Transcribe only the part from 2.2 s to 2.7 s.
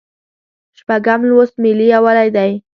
دی.